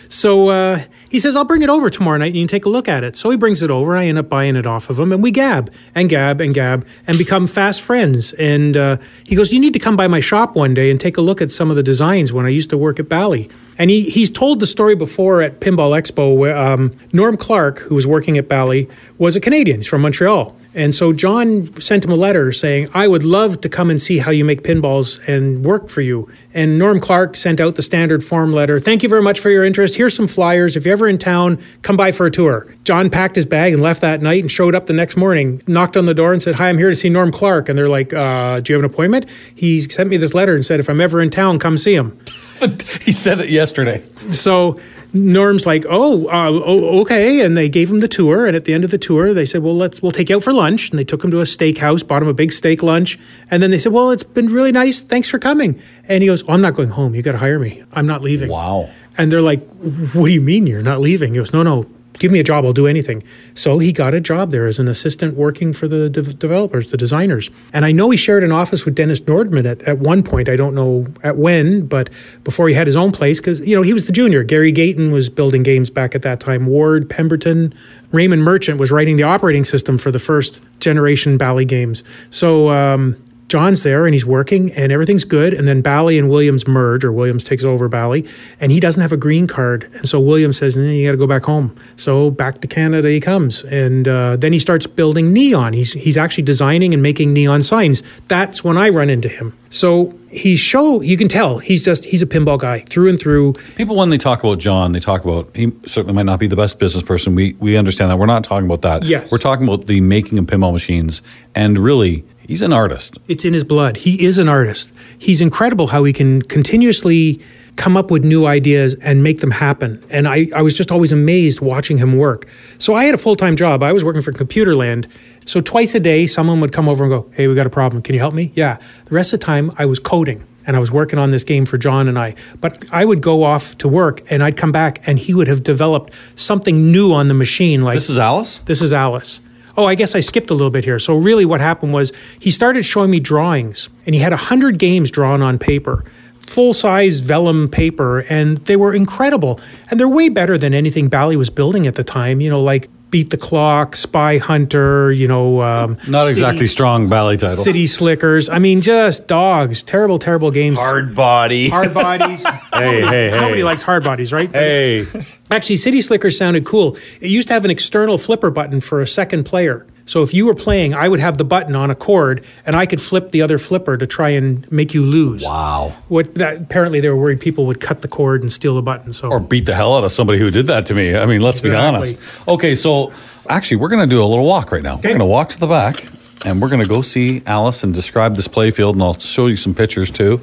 [0.09, 2.69] so uh, he says i'll bring it over tomorrow night and you can take a
[2.69, 3.17] look at it.
[3.17, 3.97] So he brings it over.
[3.97, 6.87] I end up buying it off of him and we gab and gab and gab
[7.07, 8.33] and become fast friends.
[8.35, 11.17] And uh, he goes you need to come by my shop one day and take
[11.17, 13.51] a look at some of the designs when i used to work at bally.
[13.79, 17.95] And he, he's told the story before at pinball expo where um, norm clark who
[17.95, 18.89] was working at bally
[19.19, 19.81] was a canadian.
[19.81, 23.69] He's from montreal and so John sent him a letter saying, I would love to
[23.71, 26.31] come and see how you make pinballs and work for you.
[26.53, 28.79] And Norm Clark sent out the standard form letter.
[28.79, 29.95] Thank you very much for your interest.
[29.95, 30.77] Here's some flyers.
[30.77, 32.67] If you're ever in town, come by for a tour.
[32.85, 35.97] John packed his bag and left that night and showed up the next morning, knocked
[35.97, 37.71] on the door and said, Hi, I'm here to see Norm Clark.
[37.71, 39.25] And they're like, uh, Do you have an appointment?
[39.55, 42.19] He sent me this letter and said, If I'm ever in town, come see him.
[43.01, 44.05] he said it yesterday.
[44.33, 44.79] So
[45.17, 48.47] Norm's like, oh, uh, oh, okay, and they gave him the tour.
[48.47, 50.43] And at the end of the tour, they said, well, let's we'll take you out
[50.43, 50.91] for lunch.
[50.91, 53.19] And they took him to a steakhouse, bought him a big steak lunch,
[53.51, 55.03] and then they said, well, it's been really nice.
[55.03, 55.81] Thanks for coming.
[56.05, 57.15] And he goes, oh, I'm not going home.
[57.15, 57.85] You got to hire me.
[57.93, 58.51] I'm not leaving.
[58.51, 58.91] Wow.
[59.19, 59.67] And they're like,
[60.13, 61.33] what do you mean you're not leaving?
[61.33, 61.87] He goes, no, no,
[62.19, 63.23] give me a job, I'll do anything.
[63.55, 66.97] So he got a job there as an assistant working for the de- developers, the
[66.97, 67.51] designers.
[67.73, 70.49] And I know he shared an office with Dennis Nordman at, at one point.
[70.49, 72.11] I don't know at when, but
[72.45, 74.43] before he had his own place, because, you know, he was the junior.
[74.43, 76.67] Gary Gayton was building games back at that time.
[76.67, 77.75] Ward, Pemberton,
[78.13, 82.03] Raymond Merchant was writing the operating system for the first generation Bally games.
[82.31, 83.17] So, um,
[83.49, 85.55] John's there and he's working and everything's good.
[85.55, 88.27] And then Bally and Williams merge, or Williams takes over Bally,
[88.61, 89.85] and he doesn't have a green card.
[89.95, 93.21] And so Williams says, "You got to go back home." So back to Canada he
[93.21, 95.73] comes, and uh, then he starts building neon.
[95.73, 98.03] He's he's actually designing and making neon signs.
[98.29, 99.57] That's when I run into him.
[99.69, 103.55] So he show you can tell he's just he's a pinball guy through and through.
[103.77, 106.57] People, when they talk about John, they talk about he certainly might not be the
[106.57, 107.35] best business person.
[107.35, 108.19] We we understand that.
[108.19, 109.05] We're not talking about that.
[109.05, 109.31] Yes.
[109.31, 111.23] we're talking about the making of pinball machines,
[111.55, 113.19] and really, he's an artist.
[113.29, 113.97] It's in his blood.
[113.99, 114.93] He is an artist.
[115.19, 117.41] He's incredible how he can continuously
[117.77, 120.03] come up with new ideas and make them happen.
[120.09, 122.49] And I, I was just always amazed watching him work.
[122.79, 123.83] So I had a full time job.
[123.83, 125.07] I was working for Computerland.
[125.45, 128.03] So twice a day, someone would come over and go, Hey, we got a problem.
[128.03, 128.51] Can you help me?
[128.55, 128.79] Yeah.
[129.05, 131.67] The rest of the time, I was coding and I was working on this game
[131.67, 132.35] for John and I.
[132.61, 135.63] But I would go off to work and I'd come back and he would have
[135.63, 137.83] developed something new on the machine.
[137.83, 138.59] Like This is Alice.
[138.61, 139.41] this is Alice.
[139.77, 140.99] Oh, I guess I skipped a little bit here.
[140.99, 145.11] So really what happened was he started showing me drawings and he had 100 games
[145.11, 146.05] drawn on paper,
[146.39, 149.61] full-size vellum paper and they were incredible.
[149.91, 152.89] And they're way better than anything Bally was building at the time, you know, like
[153.11, 157.57] Beat the Clock, Spy Hunter, you know, um, Not City- exactly strong Bally title.
[157.63, 158.49] City Slickers.
[158.49, 159.83] I mean, just dogs.
[159.83, 160.79] Terrible, terrible games.
[160.79, 161.69] Hard body.
[161.69, 162.45] Hard bodies.
[162.77, 163.41] Hey, hey, hey.
[163.41, 164.51] Nobody likes hard bodies, right?
[164.53, 165.07] Hey,
[165.51, 166.97] Actually, City Slickers sounded cool.
[167.23, 169.87] It used to have an external flipper button for a second player.
[170.07, 172.87] So if you were playing, I would have the button on a cord, and I
[172.87, 175.43] could flip the other flipper to try and make you lose.
[175.43, 175.97] wow.
[176.07, 179.13] What that, apparently they were worried people would cut the cord and steal the button.
[179.15, 181.17] So Or beat the hell out of somebody who did that to me.
[181.17, 182.19] I mean, let's be honest.
[182.47, 183.13] Okay, so
[183.49, 184.95] actually, we're going to do a little walk right now.
[184.97, 186.07] We're going to walk to the back,
[186.45, 189.57] and we're going to go see Alice and describe this playfield, and I'll show you
[189.57, 190.41] some pictures too.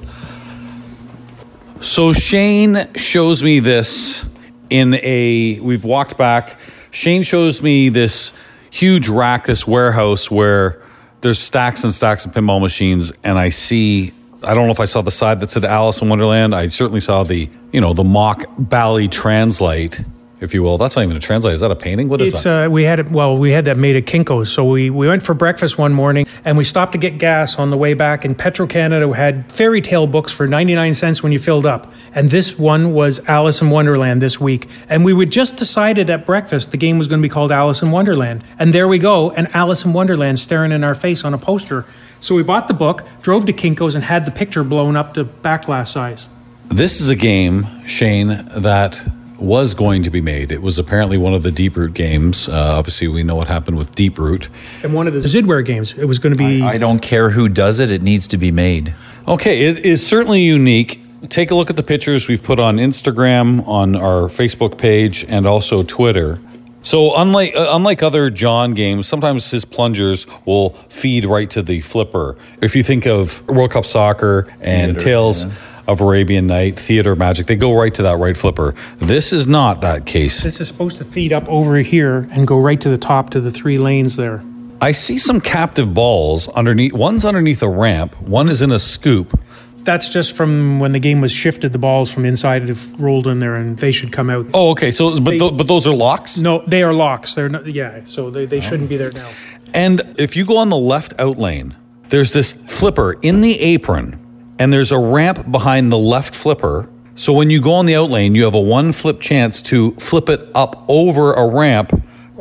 [1.79, 4.25] So Shane shows me this
[4.69, 5.59] in a.
[5.61, 6.59] We've walked back.
[6.91, 8.33] Shane shows me this
[8.73, 10.81] huge rack, this warehouse where
[11.21, 14.11] there's stacks and stacks of pinball machines, and I see.
[14.41, 16.53] I don't know if I saw the side that said Alice in Wonderland.
[16.53, 20.03] I certainly saw the, you know, the mock Bally translite,
[20.43, 20.77] if you will.
[20.77, 21.53] That's not even a translite.
[21.55, 22.09] Is that a painting?
[22.09, 22.65] What is It's that?
[22.65, 23.09] uh, we had it.
[23.09, 24.51] Well, we had that made at Kinko's.
[24.51, 27.69] So we we went for breakfast one morning, and we stopped to get gas on
[27.69, 28.25] the way back.
[28.25, 31.91] And Petro Canada had fairy tale books for ninety nine cents when you filled up.
[32.13, 34.67] And this one was Alice in Wonderland this week.
[34.89, 37.81] And we would just decided at breakfast the game was going to be called Alice
[37.81, 38.43] in Wonderland.
[38.59, 41.85] And there we go, and Alice in Wonderland staring in our face on a poster.
[42.19, 45.23] So we bought the book, drove to Kinko's, and had the picture blown up to
[45.23, 46.29] back glass size.
[46.69, 49.01] This is a game, Shane, that
[49.43, 50.51] was going to be made.
[50.51, 52.47] It was apparently one of the Deep Root games.
[52.47, 54.47] Uh, obviously, we know what happened with Deep Root.
[54.81, 55.93] And one of the Zidware games.
[55.93, 56.61] It was going to be.
[56.61, 58.95] I don't care who does it, it needs to be made.
[59.27, 61.01] Okay, it is certainly unique.
[61.29, 65.45] Take a look at the pictures we've put on Instagram, on our Facebook page, and
[65.45, 66.39] also Twitter.
[66.81, 71.79] So, unlike uh, unlike other John games, sometimes his plungers will feed right to the
[71.79, 72.37] flipper.
[72.61, 75.51] If you think of World Cup Soccer and Theater, Tales yeah.
[75.87, 78.75] Of Arabian Night, Theater Magic, they go right to that right flipper.
[78.97, 80.43] This is not that case.
[80.43, 83.41] This is supposed to feed up over here and go right to the top to
[83.41, 84.43] the three lanes there.
[84.81, 86.93] I see some captive balls underneath.
[86.93, 88.19] One's underneath a ramp.
[88.21, 89.39] One is in a scoop.
[89.77, 91.73] That's just from when the game was shifted.
[91.73, 94.45] The balls from inside have rolled in there, and they should come out.
[94.53, 94.91] Oh, okay.
[94.91, 96.37] So, but th- but those are locks.
[96.37, 97.35] No, they are locks.
[97.35, 97.67] They're not.
[97.67, 99.29] Yeah, so they, they shouldn't be there now.
[99.73, 101.75] And if you go on the left out lane,
[102.09, 104.22] there's this flipper in the apron,
[104.63, 106.89] and there's a ramp behind the left flipper.
[107.15, 109.91] So when you go on the out lane, you have a one flip chance to
[109.95, 111.89] flip it up over a ramp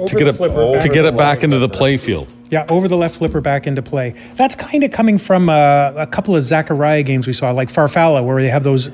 [0.06, 0.92] to get it flipper, to back.
[0.92, 2.32] get it back into the play field.
[2.48, 4.14] Yeah, over the left flipper back into play.
[4.36, 8.24] That's kind of coming from uh, a couple of Zaccaria games we saw, like Farfalla,
[8.24, 8.90] where they have those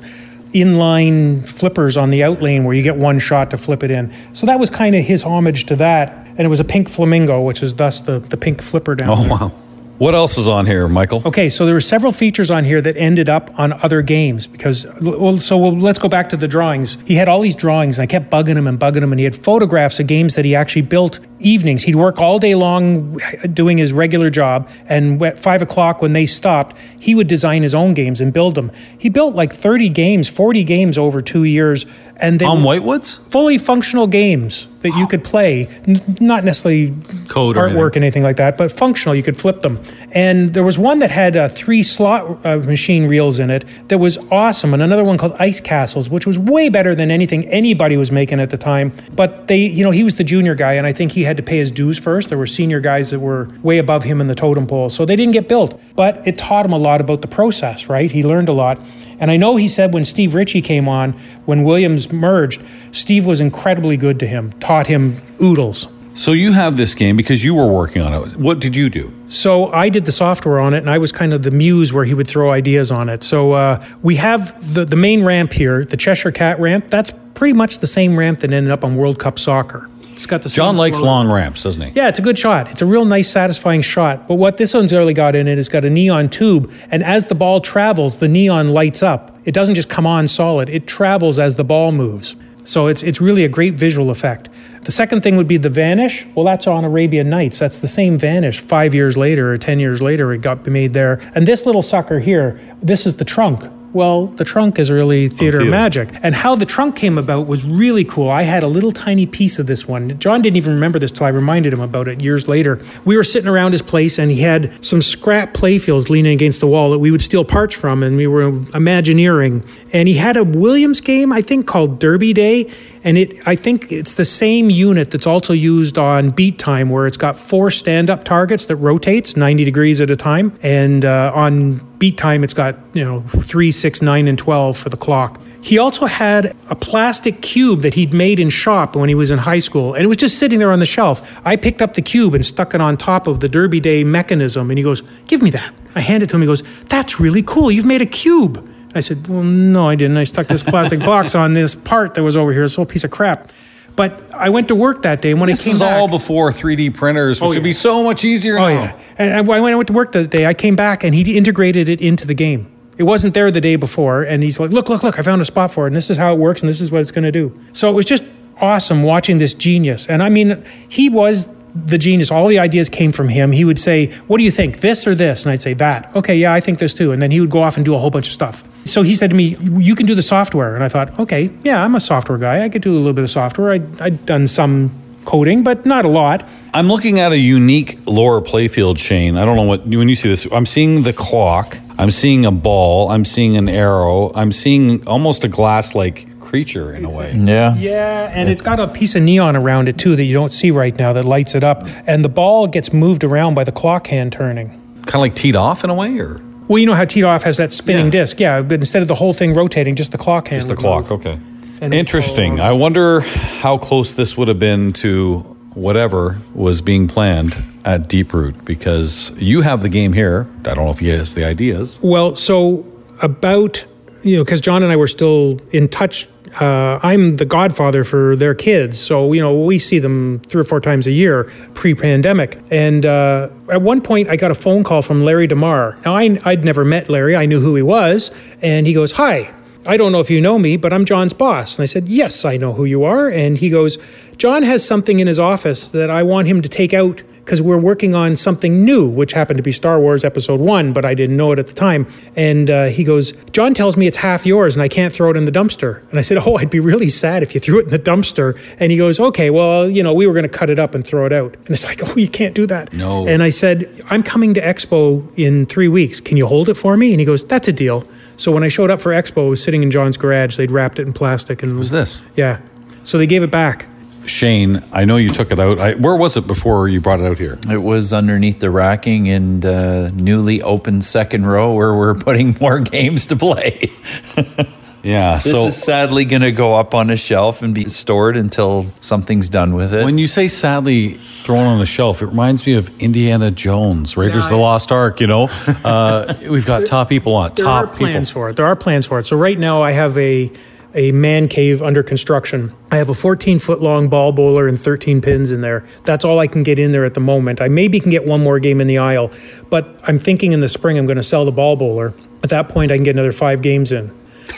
[0.54, 4.12] inline flippers on the out lane where you get one shot to flip it in.
[4.32, 6.26] So that was kind of his homage to that.
[6.28, 9.22] And it was a pink flamingo, which is thus the, the pink flipper down Oh
[9.22, 9.30] there.
[9.30, 9.52] wow!
[9.98, 11.22] What else is on here, Michael?
[11.26, 14.86] Okay, so there were several features on here that ended up on other games because,
[15.00, 16.96] well, so well, let's go back to the drawings.
[17.04, 19.24] He had all these drawings, and I kept bugging him and bugging him, and he
[19.24, 21.82] had photographs of games that he actually built evenings.
[21.82, 26.12] He'd work all day long uh, doing his regular job, and at five o'clock when
[26.12, 28.70] they stopped, he would design his own games and build them.
[28.98, 31.86] He built like 30 games, 40 games over two years,
[32.20, 33.14] and they On Whitewoods?
[33.30, 36.94] fully functional games that you could play, N- not necessarily
[37.28, 38.22] Code or artwork, anything.
[38.22, 39.14] like that, but functional.
[39.14, 39.78] You could flip them.
[40.12, 43.98] And there was one that had uh, three slot uh, machine reels in it that
[43.98, 47.96] was awesome, and another one called Ice Castles, which was way better than anything anybody
[47.96, 48.92] was making at the time.
[49.14, 51.42] But they, you know, he was the junior guy, and I think he had to
[51.42, 52.28] pay his dues first.
[52.28, 55.16] There were senior guys that were way above him in the totem pole, so they
[55.16, 55.80] didn't get built.
[55.96, 58.10] But it taught him a lot about the process, right?
[58.10, 58.80] He learned a lot.
[59.20, 61.12] And I know he said when Steve Ritchie came on,
[61.44, 65.88] when Williams merged, Steve was incredibly good to him, taught him oodles.
[66.14, 68.36] So you have this game because you were working on it.
[68.36, 69.12] What did you do?
[69.28, 72.04] So I did the software on it, and I was kind of the muse where
[72.04, 73.22] he would throw ideas on it.
[73.22, 76.88] So uh, we have the, the main ramp here, the Cheshire Cat ramp.
[76.88, 79.88] That's pretty much the same ramp that ended up on World Cup Soccer.
[80.18, 81.06] It's got the John likes flow.
[81.06, 81.92] long ramps, doesn't he?
[81.94, 82.72] Yeah, it's a good shot.
[82.72, 84.26] It's a real nice, satisfying shot.
[84.26, 87.28] But what this one's really got in it is got a neon tube, and as
[87.28, 89.38] the ball travels, the neon lights up.
[89.44, 92.34] It doesn't just come on solid; it travels as the ball moves.
[92.64, 94.48] So it's it's really a great visual effect.
[94.82, 96.26] The second thing would be the vanish.
[96.34, 97.60] Well, that's on Arabian Nights.
[97.60, 98.58] That's the same vanish.
[98.58, 101.20] Five years later or ten years later, it got made there.
[101.36, 103.62] And this little sucker here, this is the trunk.
[103.92, 105.70] Well, the trunk is really theater theater.
[105.70, 106.10] magic.
[106.22, 108.28] And how the trunk came about was really cool.
[108.28, 110.18] I had a little tiny piece of this one.
[110.18, 112.80] John didn't even remember this till I reminded him about it years later.
[113.04, 116.66] We were sitting around his place and he had some scrap playfields leaning against the
[116.66, 119.62] wall that we would steal parts from and we were imagineering.
[119.92, 122.70] And he had a Williams game, I think, called Derby Day.
[123.04, 127.06] And it I think it's the same unit that's also used on Beat Time, where
[127.06, 130.58] it's got four stand-up targets that rotates 90 degrees at a time.
[130.62, 134.88] And uh, on Beat Time, it's got, you know, three, six, nine, and 12 for
[134.88, 135.40] the clock.
[135.60, 139.38] He also had a plastic cube that he'd made in shop when he was in
[139.38, 141.40] high school, and it was just sitting there on the shelf.
[141.44, 144.70] I picked up the cube and stuck it on top of the Derby Day mechanism,
[144.70, 145.74] and he goes, Give me that.
[145.94, 146.42] I hand it to him.
[146.42, 147.70] He goes, That's really cool.
[147.70, 148.72] You've made a cube.
[148.94, 150.16] I said, Well, no, I didn't.
[150.16, 153.04] I stuck this plastic box on this part that was over here, this whole piece
[153.04, 153.52] of crap.
[153.98, 156.06] But I went to work that day, and when This I came is back, all
[156.06, 158.82] before 3D printers, which Oh, would be so much easier Oh now.
[158.82, 161.36] yeah, and and when I went to work that day, I came back and he
[161.36, 162.68] integrated it into the game.
[162.96, 165.18] It wasn't there the day before, and he's like, "Look, look, look!
[165.18, 166.92] I found a spot for it, and this is how it works, and this is
[166.92, 168.22] what it's going to do." So it was just
[168.60, 170.06] awesome watching this genius.
[170.06, 172.30] And I mean, he was the genius.
[172.30, 173.52] All the ideas came from him.
[173.52, 174.80] He would say, "What do you think?
[174.80, 177.12] This or this?" And I'd say, "That." Okay, yeah, I think this too.
[177.12, 178.64] And then he would go off and do a whole bunch of stuff.
[178.84, 181.84] So he said to me, "You can do the software." And I thought, "Okay, yeah,
[181.84, 182.64] I'm a software guy.
[182.64, 183.72] I could do a little bit of software.
[183.72, 184.90] I'd, I'd done some
[185.24, 189.36] coding, but not a lot." I'm looking at a unique lower playfield, Shane.
[189.38, 190.46] I don't know what when you see this.
[190.52, 191.78] I'm seeing the clock.
[191.98, 193.10] I'm seeing a ball.
[193.10, 194.30] I'm seeing an arrow.
[194.34, 197.32] I'm seeing almost a glass-like creature in a way.
[197.34, 197.74] Yeah.
[197.76, 200.70] Yeah, and it's got a piece of neon around it too that you don't see
[200.70, 201.86] right now that lights it up.
[202.06, 204.68] And the ball gets moved around by the clock hand turning.
[205.02, 207.42] Kind of like Tee'd Off in a way, or Well, you know how Tee'd Off
[207.44, 208.10] has that spinning Yeah.
[208.22, 208.40] disc.
[208.40, 210.60] Yeah, but instead of the whole thing rotating, just the clock hand.
[210.60, 211.10] just the clock.
[211.10, 211.20] move.
[211.20, 211.38] Okay.
[211.80, 212.58] And Interesting.
[212.60, 215.40] I wonder how close this would have been to
[215.74, 220.46] whatever was being planned at Deep Root because you have the game here.
[220.66, 221.98] I don't know if you guys the ideas.
[222.02, 222.84] Well, so
[223.22, 223.84] about
[224.24, 226.28] you know, because John and I were still in touch.
[226.60, 230.64] Uh, I'm the godfather for their kids, so you know we see them three or
[230.64, 232.58] four times a year pre-pandemic.
[232.70, 235.98] And uh, at one point, I got a phone call from Larry DeMar.
[236.04, 238.30] Now I, I'd never met Larry, I knew who he was,
[238.62, 239.52] and he goes, "Hi,
[239.86, 242.44] I don't know if you know me, but I'm John's boss." And I said, "Yes,
[242.44, 243.98] I know who you are." And he goes,
[244.36, 247.78] "John has something in his office that I want him to take out." Because we're
[247.78, 251.34] working on something new, which happened to be Star Wars Episode 1, but I didn't
[251.34, 252.06] know it at the time.
[252.36, 255.36] And uh, he goes, John tells me it's half yours and I can't throw it
[255.38, 256.06] in the dumpster.
[256.10, 258.54] And I said, Oh, I'd be really sad if you threw it in the dumpster.
[258.78, 261.06] And he goes, Okay, well, you know, we were going to cut it up and
[261.06, 261.54] throw it out.
[261.56, 262.92] And it's like, Oh, you can't do that.
[262.92, 263.26] No.
[263.26, 266.20] And I said, I'm coming to Expo in three weeks.
[266.20, 267.14] Can you hold it for me?
[267.14, 268.06] And he goes, That's a deal.
[268.36, 270.58] So when I showed up for Expo, it was sitting in John's garage.
[270.58, 272.60] They'd wrapped it in plastic and Was this Yeah.
[273.04, 273.88] So they gave it back.
[274.28, 274.82] Shane?
[274.92, 275.78] I know you took it out.
[275.78, 277.58] I, where was it before you brought it out here?
[277.70, 282.78] It was underneath the racking in the newly opened second row where we're putting more
[282.80, 283.92] games to play.
[285.02, 285.36] Yeah.
[285.36, 288.86] This so is sadly going to go up on a shelf and be stored until
[289.00, 290.04] something's done with it.
[290.04, 294.44] when you say sadly thrown on a shelf, it reminds me of Indiana Jones, Raiders
[294.44, 295.20] of the Lost Ark.
[295.20, 295.48] You know,
[295.84, 297.56] uh, we've got top people on it.
[297.56, 298.42] There top are plans people.
[298.42, 298.56] for it.
[298.56, 299.26] There are plans for it.
[299.26, 300.50] So right now I have a
[300.98, 302.72] a man cave under construction.
[302.90, 305.86] I have a 14 foot long ball bowler and 13 pins in there.
[306.04, 307.60] That's all I can get in there at the moment.
[307.60, 309.30] I maybe can get one more game in the aisle,
[309.70, 312.14] but I'm thinking in the spring I'm going to sell the ball bowler.
[312.42, 314.10] At that point I can get another five games in.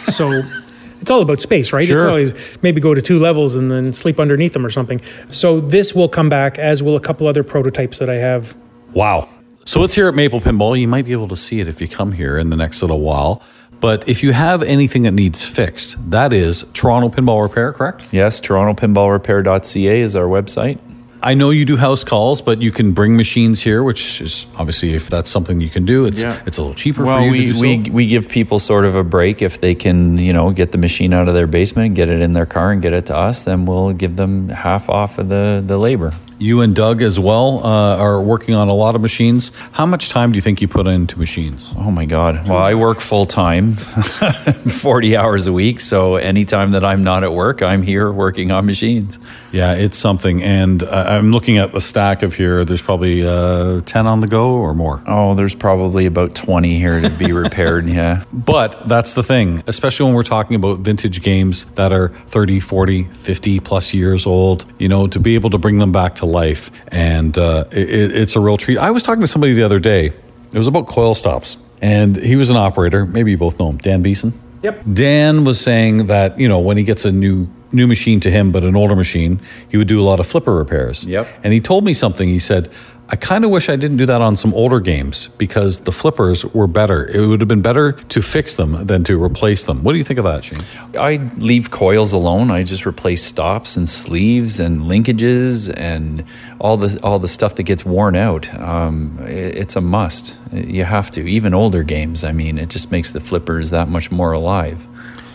[0.06, 0.30] So
[1.02, 1.82] it's all about space, right?
[1.82, 2.08] It's Sure.
[2.08, 5.00] always maybe go to two levels and then sleep underneath them or something.
[5.28, 8.56] So this will come back as will a couple other prototypes that I have
[8.94, 9.28] Wow.
[9.66, 10.80] So it's here at Maple Pinball.
[10.80, 13.00] You might be able to see it if you come here in the next little
[13.00, 13.42] while.
[13.80, 18.08] But if you have anything that needs fixed, that is Toronto Pinball Repair, correct?
[18.12, 20.78] Yes, torontopinballrepair.ca is our website.
[21.22, 24.94] I know you do house calls, but you can bring machines here, which is obviously
[24.94, 26.40] if that's something you can do, it's Yeah.
[26.46, 27.92] it's a little cheaper Well, for you we, to do we, so.
[27.92, 31.12] we give people sort of a break if they can, you know, get the machine
[31.12, 33.44] out of their basement, get it in their car, and get it to us.
[33.44, 36.12] Then we'll give them half off of the the labor.
[36.40, 39.52] You and Doug as well uh, are working on a lot of machines.
[39.72, 41.70] How much time do you think you put into machines?
[41.76, 42.48] Oh my God!
[42.48, 45.80] Well, I work full time, forty hours a week.
[45.80, 49.18] So anytime that I'm not at work, I'm here working on machines.
[49.52, 50.42] Yeah, it's something.
[50.42, 52.64] And uh, I'm looking at the stack of here.
[52.64, 55.02] There's probably uh, 10 on the go or more.
[55.06, 57.86] Oh, there's probably about twenty here to be repaired.
[57.88, 58.24] yeah.
[58.32, 63.04] But that's the thing, especially when we're talking about vintage games that are 30, 40,
[63.04, 66.70] 50 plus years old, you know, to be able to bring them back to life.
[66.88, 68.78] And uh, it, it's a real treat.
[68.78, 71.58] I was talking to somebody the other day, it was about coil stops.
[71.82, 73.06] And he was an operator.
[73.06, 74.32] Maybe you both know him, Dan Beeson.
[74.62, 74.82] Yep.
[74.92, 78.50] Dan was saying that, you know, when he gets a new new machine to him,
[78.50, 81.04] but an older machine, he would do a lot of flipper repairs.
[81.04, 81.28] Yep.
[81.44, 82.28] And he told me something.
[82.28, 82.68] He said,
[83.12, 86.44] I kind of wish I didn't do that on some older games because the flippers
[86.46, 87.06] were better.
[87.08, 89.82] It would have been better to fix them than to replace them.
[89.82, 90.60] What do you think of that, Shane?
[90.96, 92.52] I leave coils alone.
[92.52, 96.22] I just replace stops and sleeves and linkages and
[96.60, 98.52] all the all the stuff that gets worn out.
[98.54, 100.38] Um, it- it's a must.
[100.52, 101.28] You have to.
[101.28, 102.22] Even older games.
[102.22, 104.86] I mean, it just makes the flippers that much more alive.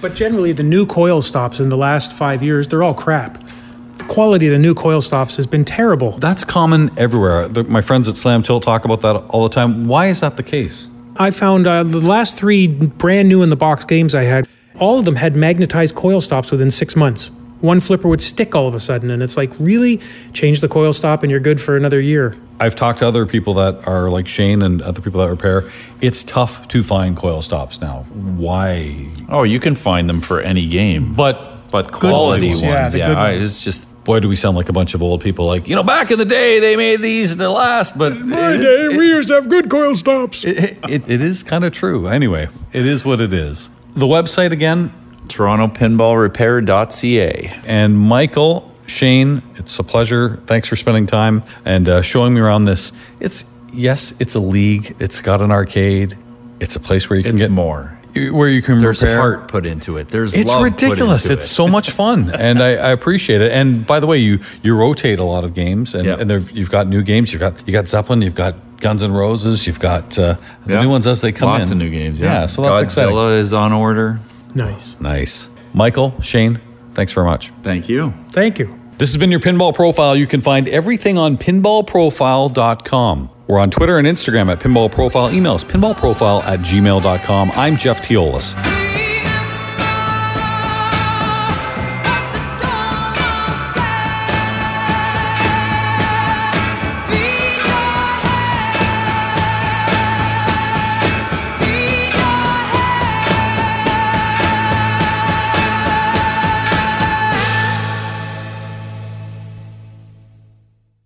[0.01, 3.43] But generally, the new coil stops in the last five years, they're all crap.
[4.07, 6.11] The quality of the new coil stops has been terrible.
[6.19, 7.47] That's common everywhere.
[7.49, 9.87] The, my friends at Slam Tilt talk about that all the time.
[9.87, 10.87] Why is that the case?
[11.17, 14.47] I found uh, the last three brand new in the box games I had,
[14.79, 17.31] all of them had magnetized coil stops within six months.
[17.61, 19.99] One flipper would stick all of a sudden, and it's like, really?
[20.33, 22.37] Change the coil stop and you're good for another year.
[22.59, 25.69] I've talked to other people that are like Shane and other people that repair.
[25.99, 28.05] It's tough to find coil stops now.
[28.13, 29.09] Why?
[29.29, 32.61] Oh, you can find them for any game, But but quality ones.
[32.61, 33.43] ones, Yeah, yeah, I- ones.
[33.45, 35.45] it's just boy, do we sound like a bunch of old people?
[35.47, 37.97] Like you know, back in the day, they made these to last.
[37.97, 38.21] But it
[38.61, 40.45] is- we used to have good coil stops.
[40.45, 42.07] it, it, it is kind of true.
[42.07, 43.69] Anyway, it is what it is.
[43.95, 44.93] The website again,
[45.27, 47.59] TorontoPinballRepair.ca.
[47.65, 50.37] and Michael, Shane, it's a pleasure.
[50.45, 52.91] Thanks for spending time and uh, showing me around this.
[53.19, 54.95] It's yes, it's a league.
[54.99, 56.17] It's got an arcade.
[56.59, 57.94] It's a place where you can It's get more.
[58.31, 59.17] Where you can There's repair.
[59.17, 60.07] heart put into it.
[60.07, 61.23] There's It's love put ridiculous.
[61.25, 61.49] into It's it.
[61.49, 63.51] so much fun, and I, I appreciate it.
[63.51, 66.19] And by the way, you you rotate a lot of games, and, Yep.
[66.19, 67.31] and there, you've got new games.
[67.33, 68.21] You've got you got Zeppelin.
[68.21, 69.65] You've got Guns N' Roses.
[69.67, 70.35] You've got uh,
[70.65, 70.81] the Yeah.
[70.81, 71.59] new ones as they come in.
[71.59, 72.19] Lots of new games.
[72.21, 73.13] Yeah, so that's exciting.
[73.15, 74.19] Godzilla is on order.
[74.53, 74.95] Nice.
[74.99, 76.59] Nice, Michael, Shane.
[76.93, 77.51] Thanks very much.
[77.63, 78.13] Thank you.
[78.31, 78.73] Thank you.
[78.97, 80.15] This has been your Pinball Profile.
[80.15, 83.29] You can find everything on pinballprofile.com.
[83.47, 85.29] We're on Twitter and Instagram at Pinball Profile.
[85.29, 87.51] Emails pinballprofile at gmail.com.
[87.53, 88.84] I'm Jeff Teolis.